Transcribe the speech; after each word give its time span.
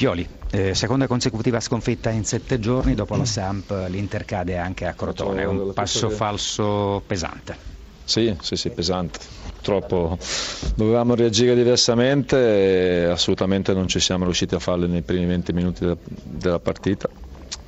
Pioli, 0.00 0.26
eh, 0.52 0.74
seconda 0.74 1.06
consecutiva 1.06 1.60
sconfitta 1.60 2.08
in 2.08 2.24
sette 2.24 2.58
giorni, 2.58 2.94
dopo 2.94 3.16
la 3.16 3.26
Samp 3.26 3.84
l'Inter 3.86 4.24
cade 4.24 4.56
anche 4.56 4.86
a 4.86 4.94
Crotone, 4.94 5.44
un 5.44 5.74
passo 5.74 6.08
falso 6.08 7.02
pesante. 7.06 7.54
Sì, 8.02 8.34
sì, 8.40 8.56
sì, 8.56 8.70
pesante. 8.70 9.18
Purtroppo 9.56 10.16
dovevamo 10.74 11.14
reagire 11.14 11.54
diversamente 11.54 12.38
e 12.38 13.04
assolutamente 13.10 13.74
non 13.74 13.88
ci 13.88 14.00
siamo 14.00 14.24
riusciti 14.24 14.54
a 14.54 14.58
farlo 14.58 14.86
nei 14.86 15.02
primi 15.02 15.26
20 15.26 15.52
minuti 15.52 15.86
della, 16.22 16.58
partita 16.60 17.06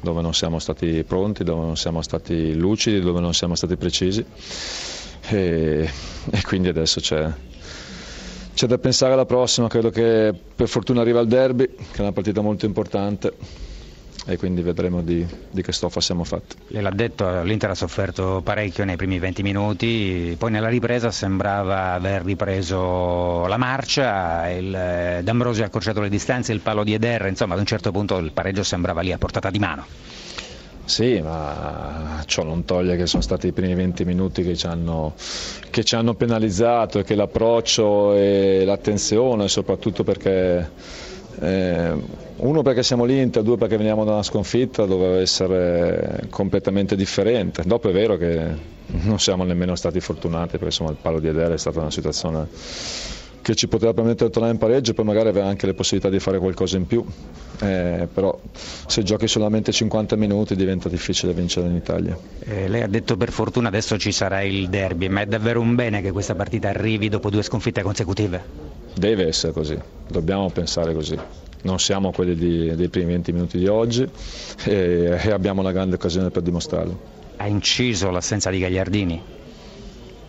dove 0.00 0.22
non 0.22 0.32
siamo 0.32 0.58
stati 0.58 1.04
pronti, 1.04 1.44
dove 1.44 1.66
non 1.66 1.76
siamo 1.76 2.00
stati 2.00 2.54
lucidi, 2.54 3.00
dove 3.00 3.20
non 3.20 3.34
siamo 3.34 3.54
stati 3.56 3.76
precisi 3.76 4.24
e, 5.28 5.90
e 6.30 6.42
quindi 6.44 6.68
adesso 6.68 6.98
c'è, 6.98 7.30
c'è 8.62 8.68
da 8.68 8.78
pensare 8.78 9.14
alla 9.14 9.24
prossima, 9.26 9.66
credo 9.66 9.90
che 9.90 10.32
per 10.54 10.68
fortuna 10.68 11.00
arriva 11.00 11.18
il 11.18 11.26
derby, 11.26 11.66
che 11.66 11.96
è 11.96 12.00
una 12.00 12.12
partita 12.12 12.42
molto 12.42 12.64
importante 12.64 13.32
e 14.24 14.36
quindi 14.36 14.62
vedremo 14.62 15.02
di, 15.02 15.26
di 15.50 15.62
che 15.62 15.72
stoffa 15.72 16.00
siamo 16.00 16.22
fatti. 16.22 16.54
Lei 16.68 16.80
l'ha 16.80 16.90
detto, 16.90 17.42
l'Inter 17.42 17.70
ha 17.70 17.74
sofferto 17.74 18.40
parecchio 18.44 18.84
nei 18.84 18.94
primi 18.94 19.18
20 19.18 19.42
minuti, 19.42 20.36
poi 20.38 20.52
nella 20.52 20.68
ripresa 20.68 21.10
sembrava 21.10 21.94
aver 21.94 22.22
ripreso 22.22 23.46
la 23.46 23.56
marcia, 23.56 24.48
il, 24.48 24.72
eh, 24.72 25.20
D'Ambrosio 25.24 25.64
ha 25.64 25.66
accorciato 25.66 26.00
le 26.00 26.08
distanze, 26.08 26.52
il 26.52 26.60
palo 26.60 26.84
di 26.84 26.94
Eder, 26.94 27.26
insomma 27.26 27.54
ad 27.54 27.60
un 27.60 27.66
certo 27.66 27.90
punto 27.90 28.18
il 28.18 28.30
pareggio 28.30 28.62
sembrava 28.62 29.00
lì 29.00 29.10
a 29.10 29.18
portata 29.18 29.50
di 29.50 29.58
mano. 29.58 29.84
Sì, 30.84 31.20
ma 31.20 32.22
ciò 32.26 32.42
non 32.42 32.64
toglie 32.64 32.96
che 32.96 33.06
sono 33.06 33.22
stati 33.22 33.46
i 33.46 33.52
primi 33.52 33.74
20 33.74 34.04
minuti 34.04 34.42
che 34.42 34.56
ci 34.56 34.66
hanno, 34.66 35.14
che 35.70 35.84
ci 35.84 35.94
hanno 35.94 36.14
penalizzato 36.14 36.98
e 36.98 37.04
che 37.04 37.14
l'approccio 37.14 38.14
e 38.14 38.64
l'attenzione, 38.64 39.48
soprattutto 39.48 40.02
perché 40.02 40.70
eh, 41.40 41.92
uno 42.36 42.62
perché 42.62 42.82
siamo 42.82 43.04
l'Inter, 43.04 43.42
due 43.42 43.56
perché 43.56 43.76
veniamo 43.76 44.04
da 44.04 44.12
una 44.12 44.22
sconfitta, 44.22 44.84
doveva 44.84 45.18
essere 45.20 46.26
completamente 46.30 46.96
differente. 46.96 47.62
Dopo 47.64 47.88
è 47.88 47.92
vero 47.92 48.16
che 48.16 48.40
non 48.86 49.18
siamo 49.18 49.44
nemmeno 49.44 49.76
stati 49.76 50.00
fortunati 50.00 50.50
perché 50.52 50.66
insomma, 50.66 50.90
il 50.90 50.96
palo 51.00 51.20
di 51.20 51.28
Edera 51.28 51.54
è 51.54 51.58
stata 51.58 51.80
una 51.80 51.90
situazione 51.90 52.48
che 53.42 53.54
ci 53.56 53.68
poteva 53.68 53.92
permettere 53.92 54.26
di 54.26 54.32
tornare 54.32 54.54
in 54.54 54.60
pareggio 54.60 54.92
e 54.92 54.94
poi 54.94 55.04
magari 55.04 55.28
avere 55.28 55.46
anche 55.46 55.66
le 55.66 55.74
possibilità 55.74 56.08
di 56.08 56.20
fare 56.20 56.38
qualcosa 56.38 56.76
in 56.76 56.86
più. 56.86 57.04
Eh, 57.60 58.08
però 58.12 58.38
se 58.54 59.02
giochi 59.02 59.26
solamente 59.26 59.72
50 59.72 60.16
minuti 60.16 60.54
diventa 60.56 60.88
difficile 60.88 61.32
vincere 61.32 61.66
in 61.66 61.74
Italia. 61.74 62.16
Eh, 62.40 62.68
lei 62.68 62.82
ha 62.82 62.86
detto 62.86 63.16
per 63.16 63.30
fortuna 63.30 63.68
adesso 63.68 63.98
ci 63.98 64.12
sarà 64.12 64.42
il 64.42 64.68
derby, 64.68 65.08
ma 65.08 65.20
è 65.20 65.26
davvero 65.26 65.60
un 65.60 65.74
bene 65.74 66.00
che 66.00 66.12
questa 66.12 66.34
partita 66.34 66.68
arrivi 66.68 67.08
dopo 67.08 67.28
due 67.30 67.42
sconfitte 67.42 67.82
consecutive? 67.82 68.42
Deve 68.94 69.26
essere 69.26 69.52
così, 69.52 69.78
dobbiamo 70.08 70.48
pensare 70.50 70.94
così. 70.94 71.18
Non 71.62 71.78
siamo 71.78 72.10
quelli 72.12 72.34
di, 72.34 72.74
dei 72.74 72.88
primi 72.88 73.12
20 73.12 73.32
minuti 73.32 73.58
di 73.58 73.66
oggi 73.66 74.08
e, 74.64 75.18
e 75.22 75.30
abbiamo 75.30 75.60
una 75.60 75.72
grande 75.72 75.96
occasione 75.96 76.30
per 76.30 76.42
dimostrarlo. 76.42 77.10
Ha 77.36 77.46
inciso 77.46 78.10
l'assenza 78.10 78.50
di 78.50 78.58
Gagliardini? 78.58 79.22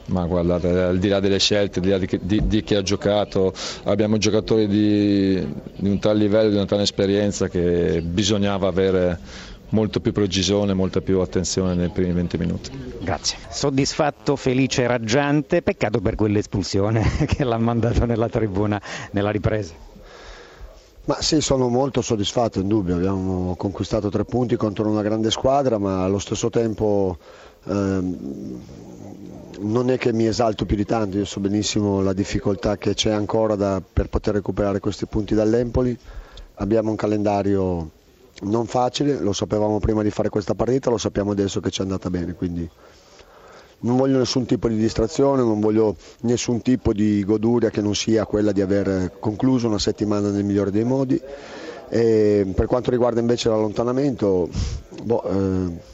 Ma 0.05 0.25
guardate, 0.25 0.67
al 0.67 0.99
di 0.99 1.07
là 1.07 1.19
delle 1.19 1.39
scelte, 1.39 1.79
al 1.79 1.85
di 1.85 1.91
là 1.91 1.97
di, 1.97 2.19
di, 2.21 2.47
di 2.47 2.63
chi 2.63 2.75
ha 2.75 2.81
giocato, 2.81 3.53
abbiamo 3.83 4.17
giocatori 4.17 4.67
di, 4.67 5.35
di 5.75 5.89
un 5.89 5.99
tal 5.99 6.17
livello, 6.17 6.49
di 6.49 6.55
una 6.55 6.65
tale 6.65 6.83
esperienza 6.83 7.47
che 7.47 8.01
bisognava 8.01 8.67
avere 8.67 9.19
molto 9.69 9.99
più 9.99 10.11
precisione, 10.11 10.73
molta 10.73 11.01
più 11.01 11.19
attenzione 11.19 11.73
nei 11.73 11.89
primi 11.89 12.11
20 12.13 12.37
minuti. 12.37 12.71
Grazie. 13.01 13.37
Soddisfatto, 13.49 14.35
felice, 14.35 14.87
raggiante, 14.87 15.61
peccato 15.61 15.99
per 15.99 16.15
quell'espulsione 16.15 17.01
che 17.25 17.43
l'ha 17.43 17.57
mandato 17.57 18.05
nella 18.05 18.29
tribuna 18.29 18.81
nella 19.11 19.31
ripresa. 19.31 19.73
Ma 21.05 21.21
sì, 21.21 21.41
sono 21.41 21.67
molto 21.67 22.01
soddisfatto, 22.01 22.59
in 22.59 22.69
dubbio, 22.69 22.95
abbiamo 22.95 23.55
conquistato 23.57 24.09
tre 24.09 24.23
punti 24.23 24.55
contro 24.55 24.87
una 24.87 25.01
grande 25.01 25.31
squadra, 25.31 25.77
ma 25.77 26.03
allo 26.03 26.19
stesso 26.19 26.49
tempo 26.49 27.17
ehm, 27.65 28.61
non 29.63 29.89
è 29.89 29.97
che 29.97 30.13
mi 30.13 30.27
esalto 30.27 30.65
più 30.65 30.75
di 30.75 30.85
tanto, 30.85 31.17
io 31.17 31.25
so 31.25 31.39
benissimo 31.39 32.01
la 32.01 32.13
difficoltà 32.13 32.77
che 32.77 32.93
c'è 32.93 33.11
ancora 33.11 33.55
da, 33.55 33.81
per 33.81 34.09
poter 34.09 34.35
recuperare 34.35 34.79
questi 34.79 35.05
punti 35.05 35.33
dall'Empoli, 35.33 35.97
abbiamo 36.55 36.89
un 36.89 36.95
calendario 36.95 37.89
non 38.41 38.65
facile, 38.65 39.19
lo 39.19 39.33
sapevamo 39.33 39.79
prima 39.79 40.03
di 40.03 40.09
fare 40.09 40.29
questa 40.29 40.53
partita, 40.53 40.89
lo 40.89 40.97
sappiamo 40.97 41.31
adesso 41.31 41.59
che 41.59 41.69
ci 41.69 41.79
è 41.79 41.83
andata 41.83 42.09
bene, 42.09 42.33
quindi 42.33 42.69
non 43.79 43.97
voglio 43.97 44.17
nessun 44.17 44.45
tipo 44.45 44.67
di 44.67 44.77
distrazione, 44.77 45.41
non 45.41 45.59
voglio 45.59 45.95
nessun 46.21 46.61
tipo 46.61 46.93
di 46.93 47.23
goduria 47.23 47.69
che 47.69 47.81
non 47.81 47.95
sia 47.95 48.25
quella 48.25 48.51
di 48.51 48.61
aver 48.61 49.17
concluso 49.19 49.67
una 49.67 49.79
settimana 49.79 50.29
nel 50.29 50.43
migliore 50.43 50.71
dei 50.71 50.83
modi. 50.83 51.19
E 51.89 52.51
per 52.55 52.65
quanto 52.65 52.91
riguarda 52.91 53.19
invece 53.19 53.49
l'allontanamento, 53.49 54.49
boh, 55.03 55.23
eh, 55.23 55.91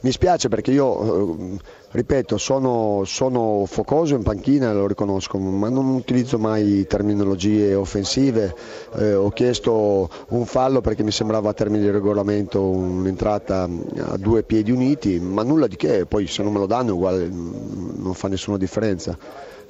mi 0.00 0.10
spiace 0.10 0.48
perché 0.48 0.70
io, 0.70 1.34
eh, 1.54 1.58
ripeto, 1.92 2.38
sono, 2.38 3.02
sono, 3.04 3.64
focoso 3.66 4.14
in 4.14 4.22
panchina, 4.22 4.72
lo 4.72 4.86
riconosco, 4.86 5.38
ma 5.38 5.68
non 5.68 5.86
utilizzo 5.88 6.38
mai 6.38 6.86
terminologie 6.86 7.74
offensive. 7.74 8.54
Eh, 8.96 9.14
ho 9.14 9.30
chiesto 9.30 10.08
un 10.28 10.46
fallo 10.46 10.80
perché 10.80 11.02
mi 11.02 11.10
sembrava 11.10 11.50
a 11.50 11.54
termine 11.54 11.82
di 11.82 11.90
regolamento 11.90 12.62
un'entrata 12.62 13.68
a 13.98 14.16
due 14.16 14.42
piedi 14.42 14.70
uniti, 14.70 15.18
ma 15.18 15.42
nulla 15.42 15.66
di 15.66 15.76
che, 15.76 16.06
poi 16.06 16.26
se 16.26 16.42
non 16.42 16.52
me 16.52 16.60
lo 16.60 16.66
danno 16.66 16.94
uguale 16.94 17.28
non 17.28 18.14
fa 18.14 18.28
nessuna 18.28 18.56
differenza. 18.56 19.18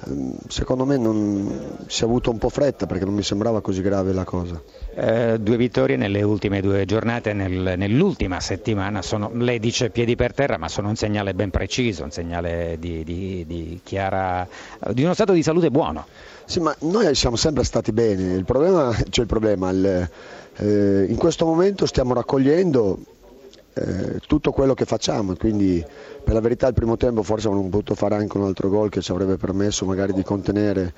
Ehm, 0.07 0.35
secondo 0.47 0.85
me 0.85 0.97
non, 0.97 1.77
si 1.87 2.03
è 2.03 2.05
avuto 2.05 2.31
un 2.31 2.37
po' 2.37 2.49
fretta 2.49 2.85
perché 2.85 3.05
non 3.05 3.13
mi 3.13 3.23
sembrava 3.23 3.61
così 3.61 3.81
grave 3.81 4.13
la 4.13 4.23
cosa. 4.23 4.61
Eh, 4.93 5.37
due 5.39 5.57
vittorie 5.57 5.95
nelle 5.95 6.21
ultime 6.23 6.61
due 6.61 6.85
giornate, 6.85 7.33
nel, 7.33 7.73
nell'ultima 7.77 8.39
settimana, 8.39 9.01
sono, 9.01 9.31
lei 9.33 9.59
dice 9.59 9.89
piedi 9.89 10.15
per 10.15 10.33
terra, 10.33 10.57
ma 10.57 10.67
sono 10.67 10.89
un 10.89 10.95
segnale 10.95 11.33
ben 11.33 11.49
preciso, 11.49 12.03
un 12.03 12.11
segnale 12.11 12.77
di, 12.79 13.03
di, 13.03 13.45
di, 13.45 13.79
chiara, 13.83 14.47
di 14.91 15.03
uno 15.03 15.13
stato 15.13 15.33
di 15.33 15.43
salute 15.43 15.69
buono. 15.69 16.05
Sì, 16.45 16.59
ma 16.59 16.75
noi 16.79 17.13
siamo 17.15 17.35
sempre 17.35 17.63
stati 17.63 17.91
bene, 17.91 18.33
il 18.33 18.43
problema, 18.43 18.93
cioè 19.09 19.23
il 19.23 19.29
problema 19.29 19.69
il, 19.69 20.09
eh, 20.57 21.05
in 21.07 21.15
questo 21.15 21.45
momento 21.45 21.85
stiamo 21.85 22.13
raccogliendo 22.13 22.99
eh, 23.73 24.19
tutto 24.27 24.51
quello 24.51 24.73
che 24.73 24.85
facciamo, 24.85 25.35
quindi 25.35 25.83
per 26.23 26.33
la 26.33 26.41
verità 26.41 26.67
il 26.67 26.73
primo 26.73 26.97
tempo 26.97 27.23
forse 27.23 27.47
avremmo 27.47 27.69
potuto 27.69 27.95
fare 27.95 28.15
anche 28.15 28.37
un 28.37 28.43
altro 28.43 28.69
gol 28.69 28.89
che 28.89 29.01
ci 29.01 29.11
avrebbe 29.11 29.37
permesso 29.37 29.85
magari 29.85 30.13
di 30.13 30.23
contenere 30.23 30.93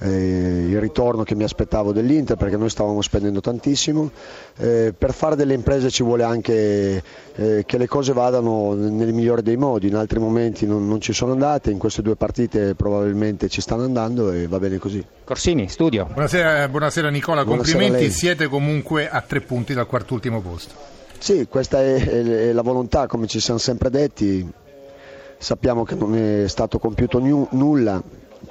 eh, 0.00 0.66
il 0.68 0.80
ritorno 0.80 1.22
che 1.22 1.34
mi 1.34 1.44
aspettavo 1.44 1.92
dell'Inter 1.92 2.36
perché 2.36 2.56
noi 2.56 2.70
stavamo 2.70 3.00
spendendo 3.00 3.40
tantissimo. 3.40 4.10
Eh, 4.56 4.92
per 4.96 5.12
fare 5.12 5.36
delle 5.36 5.54
imprese 5.54 5.90
ci 5.90 6.02
vuole 6.02 6.24
anche 6.24 7.02
eh, 7.34 7.64
che 7.66 7.78
le 7.78 7.86
cose 7.86 8.12
vadano 8.12 8.74
nel 8.74 9.12
migliore 9.12 9.42
dei 9.42 9.56
modi, 9.56 9.88
in 9.88 9.94
altri 9.94 10.18
momenti 10.18 10.66
non, 10.66 10.88
non, 10.88 11.00
ci 11.00 11.12
sono 11.12 11.32
andate, 11.32 11.70
in 11.70 11.78
queste 11.78 12.02
due 12.02 12.16
partite 12.16 12.74
probabilmente 12.74 13.48
ci 13.48 13.60
stanno 13.60 13.84
andando 13.84 14.30
e 14.32 14.48
va 14.48 14.58
bene 14.58 14.78
così. 14.78 15.04
Corsini, 15.24 15.68
studio. 15.68 16.06
Buonasera, 16.06 16.68
buonasera 16.68 17.08
Nicola, 17.10 17.44
buonasera 17.44 17.78
complimenti, 17.78 18.10
siete 18.10 18.48
comunque 18.48 19.08
a 19.08 19.20
tre 19.20 19.40
punti 19.40 19.74
dal 19.74 19.86
quartultimo 19.86 20.40
posto. 20.40 20.94
Sì, 21.24 21.46
questa 21.48 21.80
è, 21.80 22.52
la 22.52 22.60
volontà, 22.60 23.06
come 23.06 23.26
ci 23.26 23.40
siamo 23.40 23.58
sempre 23.58 23.88
detti. 23.88 24.46
Sappiamo 25.38 25.82
che 25.82 25.94
non 25.94 26.14
è 26.14 26.46
stato 26.48 26.78
compiuto 26.78 27.18
nu- 27.18 27.48
nulla. 27.52 28.02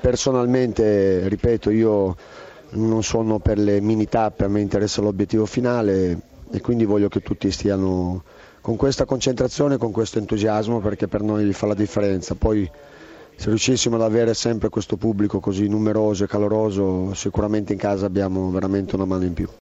Personalmente, 0.02 1.28
ripeto, 1.28 1.70
io 1.70 2.16
non 2.72 3.04
sono 3.04 3.38
per 3.38 3.60
le 3.60 3.80
mini 3.80 4.08
tappe, 4.08 4.46
a 4.46 4.48
me 4.48 4.60
interessa 4.60 5.02
l'obiettivo 5.04 5.46
finale 5.46 6.20
e 6.50 6.62
quindi 6.62 6.86
voglio 6.86 7.10
che 7.10 7.20
tutti 7.22 7.52
stiano 7.52 8.24
con 8.60 8.76
questa 8.76 9.06
concentrazione, 9.06 9.78
con 9.78 9.92
questo 9.92 10.18
entusiasmo 10.18 10.80
perché 10.80 11.08
per 11.08 11.22
noi 11.22 11.54
fa 11.54 11.68
la 11.68 11.76
differenza. 11.76 12.34
Poi 12.34 12.68
se 13.36 13.50
riuscissimo 13.50 13.98
ad 13.98 14.02
avere 14.02 14.34
sempre 14.34 14.70
questo 14.70 14.98
pubblico 14.98 15.40
così 15.40 15.68
numeroso 15.68 16.24
e 16.24 16.28
caloroso, 16.28 17.14
sicuramente 17.14 17.72
in 17.74 17.78
casa 17.78 18.08
abbiamo 18.08 18.50
veramente 18.50 18.96
una 18.96 19.06
mano 19.06 19.26
in 19.26 19.34
più. 19.34 19.48